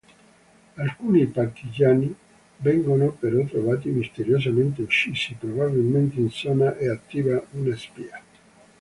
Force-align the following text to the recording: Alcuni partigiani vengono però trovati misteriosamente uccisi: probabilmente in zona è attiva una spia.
Alcuni 0.77 1.27
partigiani 1.31 2.11
vengono 2.57 3.11
però 3.11 3.45
trovati 3.45 3.89
misteriosamente 3.89 4.81
uccisi: 4.81 5.35
probabilmente 5.35 6.19
in 6.19 6.31
zona 6.31 6.75
è 6.75 6.87
attiva 6.87 7.39
una 7.51 7.75
spia. 7.75 8.19